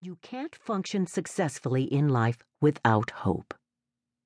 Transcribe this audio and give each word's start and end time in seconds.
You 0.00 0.16
can't 0.22 0.54
function 0.54 1.08
successfully 1.08 1.82
in 1.82 2.08
life 2.08 2.38
without 2.60 3.10
hope. 3.10 3.52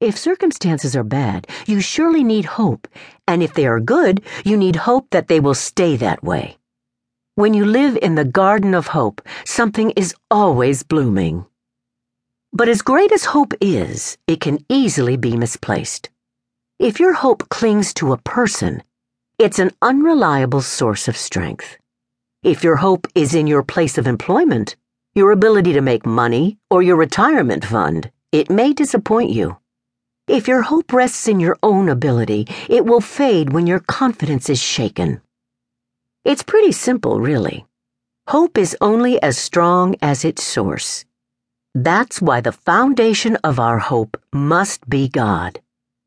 If 0.00 0.18
circumstances 0.18 0.96
are 0.96 1.04
bad, 1.04 1.46
you 1.64 1.80
surely 1.80 2.24
need 2.24 2.44
hope, 2.44 2.88
and 3.28 3.40
if 3.40 3.54
they 3.54 3.68
are 3.68 3.78
good, 3.78 4.20
you 4.44 4.56
need 4.56 4.74
hope 4.74 5.10
that 5.10 5.28
they 5.28 5.38
will 5.38 5.54
stay 5.54 5.94
that 5.94 6.24
way. 6.24 6.58
When 7.36 7.54
you 7.54 7.64
live 7.64 7.96
in 8.02 8.16
the 8.16 8.24
garden 8.24 8.74
of 8.74 8.88
hope, 8.88 9.22
something 9.44 9.90
is 9.90 10.12
always 10.28 10.82
blooming. 10.82 11.46
But 12.52 12.68
as 12.68 12.82
great 12.82 13.12
as 13.12 13.26
hope 13.26 13.54
is, 13.60 14.18
it 14.26 14.40
can 14.40 14.58
easily 14.68 15.16
be 15.16 15.36
misplaced. 15.36 16.10
If 16.80 16.98
your 16.98 17.12
hope 17.12 17.48
clings 17.48 17.94
to 17.94 18.12
a 18.12 18.18
person, 18.18 18.82
it's 19.38 19.60
an 19.60 19.70
unreliable 19.80 20.62
source 20.62 21.06
of 21.06 21.16
strength. 21.16 21.76
If 22.42 22.64
your 22.64 22.74
hope 22.74 23.06
is 23.14 23.36
in 23.36 23.46
your 23.46 23.62
place 23.62 23.98
of 23.98 24.08
employment, 24.08 24.74
your 25.14 25.32
ability 25.32 25.72
to 25.72 25.80
make 25.80 26.06
money, 26.06 26.58
or 26.70 26.82
your 26.82 26.96
retirement 26.96 27.64
fund, 27.64 28.10
it 28.32 28.50
may 28.50 28.72
disappoint 28.72 29.30
you. 29.30 29.56
If 30.28 30.46
your 30.46 30.62
hope 30.62 30.92
rests 30.92 31.26
in 31.26 31.40
your 31.40 31.58
own 31.62 31.88
ability, 31.88 32.46
it 32.68 32.84
will 32.84 33.00
fade 33.00 33.52
when 33.52 33.66
your 33.66 33.80
confidence 33.80 34.48
is 34.48 34.62
shaken. 34.62 35.20
It's 36.24 36.42
pretty 36.42 36.72
simple, 36.72 37.20
really. 37.20 37.66
Hope 38.28 38.56
is 38.56 38.76
only 38.80 39.20
as 39.22 39.36
strong 39.36 39.96
as 40.00 40.24
its 40.24 40.44
source. 40.44 41.04
That's 41.74 42.22
why 42.22 42.40
the 42.40 42.52
foundation 42.52 43.36
of 43.42 43.58
our 43.58 43.78
hope 43.78 44.16
must 44.32 44.88
be 44.88 45.08
God 45.08 45.60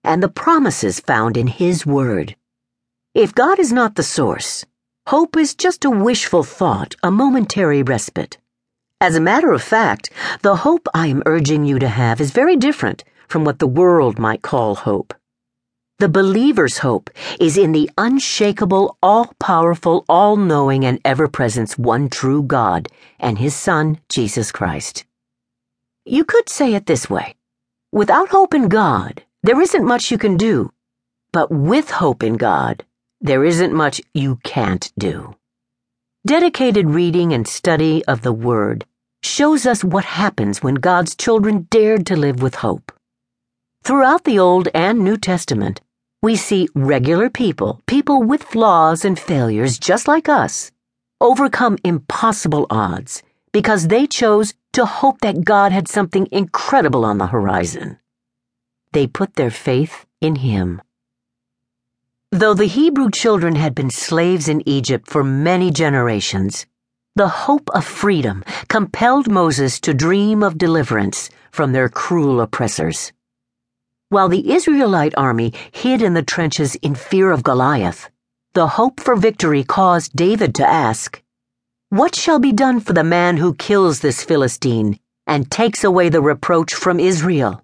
and 0.03 0.21
the 0.21 0.29
promises 0.29 0.99
found 0.99 1.37
in 1.37 1.47
His 1.47 1.85
Word. 1.85 2.35
If 3.13 3.33
God 3.33 3.59
is 3.59 3.71
not 3.71 3.95
the 3.95 4.03
source, 4.03 4.65
hope 5.07 5.37
is 5.37 5.55
just 5.55 5.85
a 5.85 5.89
wishful 5.89 6.43
thought, 6.43 6.95
a 7.01 7.11
momentary 7.11 7.83
respite. 7.83 8.37
As 9.03 9.17
a 9.17 9.19
matter 9.33 9.51
of 9.51 9.61
fact, 9.61 10.09
the 10.43 10.55
hope 10.55 10.87
I 10.93 11.07
am 11.07 11.23
urging 11.25 11.65
you 11.65 11.77
to 11.77 11.89
have 11.89 12.21
is 12.21 12.31
very 12.31 12.55
different 12.55 13.03
from 13.27 13.43
what 13.43 13.59
the 13.59 13.67
world 13.67 14.17
might 14.17 14.41
call 14.41 14.75
hope. 14.75 15.13
The 15.99 16.07
believer's 16.07 16.77
hope 16.77 17.09
is 17.37 17.57
in 17.57 17.73
the 17.73 17.89
unshakable, 17.97 18.97
all 19.03 19.33
powerful, 19.41 20.05
all 20.07 20.37
knowing, 20.37 20.85
and 20.85 21.01
ever 21.03 21.27
present 21.27 21.77
one 21.77 22.07
true 22.07 22.43
God 22.43 22.87
and 23.19 23.37
His 23.37 23.53
Son, 23.53 23.99
Jesus 24.07 24.53
Christ. 24.53 25.03
You 26.05 26.23
could 26.23 26.47
say 26.47 26.73
it 26.73 26.85
this 26.85 27.09
way 27.09 27.35
Without 27.91 28.29
hope 28.29 28.53
in 28.53 28.69
God, 28.69 29.21
there 29.41 29.59
isn't 29.59 29.83
much 29.83 30.11
you 30.11 30.17
can 30.17 30.37
do. 30.37 30.71
But 31.33 31.51
with 31.51 31.91
hope 31.91 32.23
in 32.23 32.37
God, 32.37 32.85
there 33.19 33.43
isn't 33.43 33.73
much 33.73 33.99
you 34.13 34.37
can't 34.45 34.93
do. 34.97 35.35
Dedicated 36.25 36.89
reading 36.89 37.33
and 37.33 37.45
study 37.45 38.01
of 38.05 38.21
the 38.21 38.31
Word 38.31 38.85
shows 39.25 39.65
us 39.65 39.83
what 39.83 40.05
happens 40.05 40.61
when 40.61 40.75
God's 40.75 41.15
children 41.15 41.67
dared 41.69 42.05
to 42.07 42.15
live 42.15 42.41
with 42.41 42.55
hope. 42.55 42.91
Throughout 43.83 44.23
the 44.23 44.39
Old 44.39 44.69
and 44.73 44.99
New 44.99 45.17
Testament, 45.17 45.81
we 46.21 46.35
see 46.35 46.69
regular 46.73 47.29
people, 47.29 47.81
people 47.85 48.23
with 48.23 48.43
flaws 48.43 49.03
and 49.03 49.19
failures 49.19 49.77
just 49.77 50.07
like 50.07 50.29
us, 50.29 50.71
overcome 51.19 51.77
impossible 51.83 52.65
odds 52.69 53.21
because 53.51 53.87
they 53.87 54.07
chose 54.07 54.53
to 54.73 54.85
hope 54.85 55.19
that 55.21 55.45
God 55.45 55.71
had 55.71 55.87
something 55.87 56.27
incredible 56.31 57.05
on 57.05 57.17
the 57.17 57.27
horizon. 57.27 57.99
They 58.93 59.05
put 59.05 59.35
their 59.35 59.51
faith 59.51 60.05
in 60.21 60.35
Him. 60.37 60.81
Though 62.31 62.55
the 62.55 62.65
Hebrew 62.65 63.11
children 63.11 63.55
had 63.55 63.75
been 63.75 63.91
slaves 63.91 64.47
in 64.47 64.67
Egypt 64.67 65.09
for 65.09 65.23
many 65.23 65.69
generations, 65.69 66.65
the 67.15 67.27
hope 67.27 67.69
of 67.75 67.85
freedom 67.85 68.43
compelled 68.69 69.29
Moses 69.29 69.79
to 69.81 69.93
dream 69.93 70.41
of 70.41 70.57
deliverance 70.57 71.29
from 71.51 71.71
their 71.71 71.87
cruel 71.87 72.41
oppressors. 72.41 73.11
While 74.09 74.29
the 74.29 74.51
Israelite 74.51 75.13
army 75.15 75.53
hid 75.71 76.01
in 76.01 76.15
the 76.15 76.23
trenches 76.23 76.73
in 76.75 76.95
fear 76.95 77.29
of 77.29 77.43
Goliath, 77.43 78.09
the 78.53 78.67
hope 78.67 78.99
for 78.99 79.15
victory 79.15 79.63
caused 79.63 80.15
David 80.15 80.55
to 80.55 80.67
ask, 80.67 81.21
What 81.89 82.15
shall 82.15 82.39
be 82.39 82.51
done 82.51 82.79
for 82.79 82.93
the 82.93 83.03
man 83.03 83.37
who 83.37 83.53
kills 83.53 83.99
this 83.99 84.23
Philistine 84.23 84.99
and 85.27 85.51
takes 85.51 85.83
away 85.83 86.09
the 86.09 86.21
reproach 86.21 86.73
from 86.73 86.99
Israel? 86.99 87.63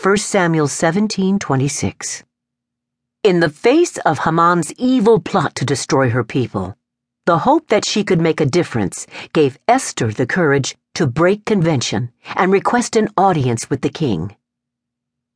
1 0.00 0.16
Samuel 0.16 0.66
17:26. 0.66 2.22
In 3.22 3.40
the 3.40 3.50
face 3.50 3.98
of 3.98 4.20
Haman's 4.20 4.72
evil 4.78 5.20
plot 5.20 5.54
to 5.56 5.66
destroy 5.66 6.08
her 6.08 6.24
people, 6.24 6.74
the 7.24 7.38
hope 7.38 7.68
that 7.68 7.84
she 7.84 8.02
could 8.02 8.20
make 8.20 8.40
a 8.40 8.46
difference 8.46 9.06
gave 9.32 9.58
Esther 9.68 10.10
the 10.10 10.26
courage 10.26 10.76
to 10.94 11.06
break 11.06 11.44
convention 11.44 12.10
and 12.34 12.50
request 12.50 12.96
an 12.96 13.08
audience 13.16 13.70
with 13.70 13.82
the 13.82 13.88
king. 13.88 14.34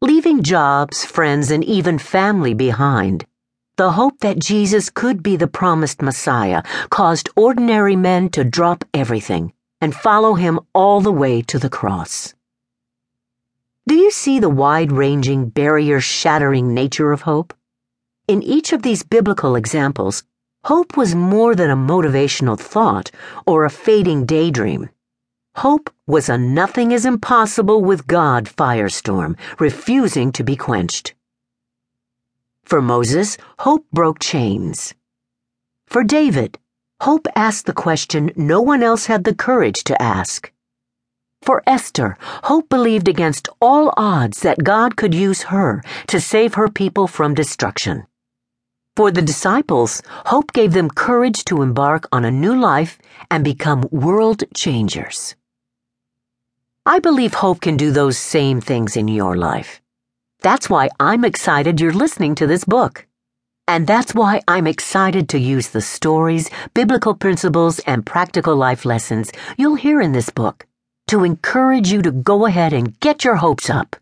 Leaving 0.02 0.42
jobs, 0.42 1.04
friends, 1.04 1.50
and 1.52 1.62
even 1.64 1.98
family 1.98 2.54
behind, 2.54 3.24
the 3.76 3.92
hope 3.92 4.18
that 4.20 4.38
Jesus 4.38 4.90
could 4.90 5.22
be 5.22 5.36
the 5.36 5.46
promised 5.46 6.02
Messiah 6.02 6.62
caused 6.90 7.28
ordinary 7.36 7.94
men 7.94 8.30
to 8.30 8.42
drop 8.42 8.84
everything 8.92 9.52
and 9.80 9.94
follow 9.94 10.34
him 10.34 10.58
all 10.74 11.00
the 11.00 11.12
way 11.12 11.40
to 11.42 11.58
the 11.58 11.70
cross. 11.70 12.34
Do 13.86 13.94
you 13.94 14.10
see 14.10 14.40
the 14.40 14.48
wide 14.48 14.90
ranging, 14.90 15.50
barrier 15.50 16.00
shattering 16.00 16.74
nature 16.74 17.12
of 17.12 17.22
hope? 17.22 17.54
In 18.26 18.42
each 18.42 18.72
of 18.72 18.82
these 18.82 19.04
biblical 19.04 19.54
examples, 19.54 20.24
Hope 20.66 20.96
was 20.96 21.14
more 21.14 21.54
than 21.54 21.70
a 21.70 21.76
motivational 21.76 22.58
thought 22.58 23.12
or 23.46 23.64
a 23.64 23.70
fading 23.70 24.26
daydream. 24.26 24.90
Hope 25.54 25.90
was 26.08 26.28
a 26.28 26.36
nothing 26.36 26.90
is 26.90 27.06
impossible 27.06 27.82
with 27.82 28.08
God 28.08 28.46
firestorm, 28.46 29.38
refusing 29.60 30.32
to 30.32 30.42
be 30.42 30.56
quenched. 30.56 31.14
For 32.64 32.82
Moses, 32.82 33.38
hope 33.60 33.86
broke 33.92 34.18
chains. 34.18 34.92
For 35.86 36.02
David, 36.02 36.58
hope 37.00 37.28
asked 37.36 37.66
the 37.66 37.72
question 37.84 38.32
no 38.34 38.60
one 38.60 38.82
else 38.82 39.06
had 39.06 39.22
the 39.22 39.36
courage 39.36 39.84
to 39.84 40.02
ask. 40.02 40.50
For 41.42 41.62
Esther, 41.64 42.18
hope 42.42 42.68
believed 42.68 43.06
against 43.06 43.48
all 43.60 43.94
odds 43.96 44.40
that 44.40 44.64
God 44.64 44.96
could 44.96 45.14
use 45.14 45.42
her 45.42 45.80
to 46.08 46.20
save 46.20 46.54
her 46.54 46.68
people 46.68 47.06
from 47.06 47.34
destruction. 47.34 48.08
For 48.96 49.10
the 49.10 49.20
disciples, 49.20 50.00
hope 50.24 50.54
gave 50.54 50.72
them 50.72 50.88
courage 50.88 51.44
to 51.44 51.60
embark 51.60 52.08
on 52.12 52.24
a 52.24 52.30
new 52.30 52.58
life 52.58 52.98
and 53.30 53.44
become 53.44 53.84
world 53.90 54.44
changers. 54.54 55.36
I 56.86 57.00
believe 57.00 57.34
hope 57.34 57.60
can 57.60 57.76
do 57.76 57.92
those 57.92 58.16
same 58.16 58.62
things 58.62 58.96
in 58.96 59.06
your 59.06 59.36
life. 59.36 59.82
That's 60.40 60.70
why 60.70 60.88
I'm 60.98 61.26
excited 61.26 61.78
you're 61.78 61.92
listening 61.92 62.36
to 62.36 62.46
this 62.46 62.64
book. 62.64 63.06
And 63.68 63.86
that's 63.86 64.14
why 64.14 64.40
I'm 64.48 64.66
excited 64.66 65.28
to 65.28 65.38
use 65.38 65.68
the 65.68 65.82
stories, 65.82 66.48
biblical 66.72 67.14
principles, 67.14 67.80
and 67.80 68.06
practical 68.06 68.56
life 68.56 68.86
lessons 68.86 69.30
you'll 69.58 69.74
hear 69.74 70.00
in 70.00 70.12
this 70.12 70.30
book 70.30 70.64
to 71.08 71.22
encourage 71.22 71.92
you 71.92 72.00
to 72.00 72.12
go 72.12 72.46
ahead 72.46 72.72
and 72.72 72.98
get 73.00 73.24
your 73.24 73.36
hopes 73.36 73.68
up. 73.68 73.96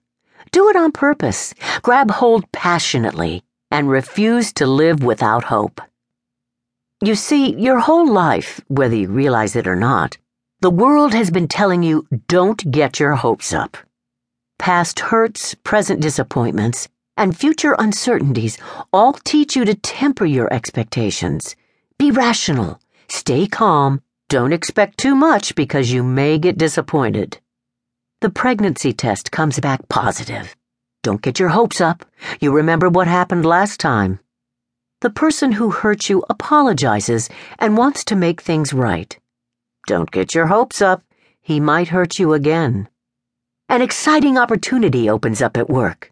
Do 0.52 0.68
it 0.68 0.76
on 0.76 0.92
purpose. 0.92 1.52
Grab 1.82 2.12
hold 2.12 2.52
passionately 2.52 3.42
and 3.74 3.90
refuse 3.90 4.52
to 4.52 4.66
live 4.68 5.02
without 5.02 5.42
hope. 5.42 5.80
You 7.02 7.16
see, 7.16 7.56
your 7.56 7.80
whole 7.80 8.08
life, 8.08 8.60
whether 8.68 8.94
you 8.94 9.08
realize 9.08 9.56
it 9.56 9.66
or 9.66 9.74
not, 9.74 10.16
the 10.60 10.70
world 10.70 11.12
has 11.12 11.32
been 11.32 11.48
telling 11.48 11.82
you 11.82 12.06
don't 12.28 12.70
get 12.70 13.00
your 13.00 13.16
hopes 13.16 13.52
up. 13.52 13.76
Past 14.60 15.00
hurts, 15.00 15.54
present 15.54 16.00
disappointments, 16.00 16.86
and 17.16 17.36
future 17.36 17.74
uncertainties 17.76 18.58
all 18.92 19.14
teach 19.24 19.56
you 19.56 19.64
to 19.64 19.74
temper 19.74 20.24
your 20.24 20.52
expectations. 20.54 21.56
Be 21.98 22.12
rational, 22.12 22.78
stay 23.08 23.48
calm, 23.48 24.00
don't 24.28 24.52
expect 24.52 24.98
too 24.98 25.16
much 25.16 25.56
because 25.56 25.92
you 25.92 26.04
may 26.04 26.38
get 26.38 26.56
disappointed. 26.56 27.38
The 28.20 28.30
pregnancy 28.30 28.92
test 28.92 29.32
comes 29.32 29.58
back 29.58 29.88
positive. 29.88 30.54
Don't 31.04 31.20
get 31.20 31.38
your 31.38 31.50
hopes 31.50 31.82
up. 31.82 32.02
You 32.40 32.50
remember 32.50 32.88
what 32.88 33.06
happened 33.06 33.44
last 33.44 33.78
time. 33.78 34.20
The 35.02 35.10
person 35.10 35.52
who 35.52 35.68
hurt 35.70 36.08
you 36.08 36.24
apologizes 36.30 37.28
and 37.58 37.76
wants 37.76 38.04
to 38.04 38.16
make 38.16 38.40
things 38.40 38.72
right. 38.72 39.14
Don't 39.86 40.10
get 40.10 40.34
your 40.34 40.46
hopes 40.46 40.80
up. 40.80 41.02
He 41.42 41.60
might 41.60 41.88
hurt 41.88 42.18
you 42.18 42.32
again. 42.32 42.88
An 43.68 43.82
exciting 43.82 44.38
opportunity 44.38 45.10
opens 45.10 45.42
up 45.42 45.58
at 45.58 45.68
work. 45.68 46.10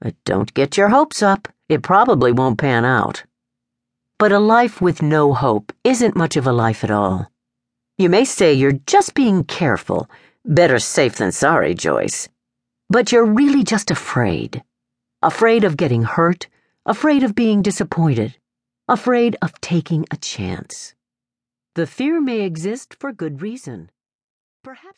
But 0.00 0.14
don't 0.24 0.54
get 0.54 0.78
your 0.78 0.88
hopes 0.88 1.22
up. 1.22 1.46
It 1.68 1.82
probably 1.82 2.32
won't 2.32 2.58
pan 2.58 2.86
out. 2.86 3.24
But 4.18 4.32
a 4.32 4.38
life 4.38 4.80
with 4.80 5.02
no 5.02 5.34
hope 5.34 5.70
isn't 5.84 6.16
much 6.16 6.38
of 6.38 6.46
a 6.46 6.52
life 6.52 6.82
at 6.82 6.90
all. 6.90 7.30
You 7.98 8.08
may 8.08 8.24
say 8.24 8.54
you're 8.54 8.80
just 8.86 9.12
being 9.12 9.44
careful. 9.44 10.08
Better 10.46 10.78
safe 10.78 11.16
than 11.16 11.30
sorry, 11.30 11.74
Joyce. 11.74 12.26
But 12.92 13.12
you're 13.12 13.24
really 13.24 13.62
just 13.62 13.92
afraid. 13.92 14.64
Afraid 15.22 15.62
of 15.62 15.76
getting 15.76 16.02
hurt, 16.02 16.48
afraid 16.84 17.22
of 17.22 17.36
being 17.36 17.62
disappointed, 17.62 18.36
afraid 18.88 19.36
of 19.40 19.60
taking 19.60 20.06
a 20.10 20.16
chance. 20.16 20.96
The 21.76 21.86
fear 21.86 22.20
may 22.20 22.40
exist 22.40 22.96
for 22.98 23.12
good 23.12 23.42
reason. 23.42 23.92
Perhaps 24.64 24.88